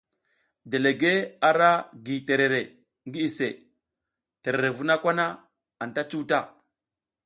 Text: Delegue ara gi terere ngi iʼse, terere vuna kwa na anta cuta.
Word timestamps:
Delegue 0.75 1.11
ara 1.49 1.67
gi 2.07 2.15
terere 2.29 2.61
ngi 3.07 3.19
iʼse, 3.27 3.49
terere 4.43 4.69
vuna 4.77 4.95
kwa 5.01 5.11
na 5.17 5.25
anta 5.83 6.01
cuta. 6.09 6.39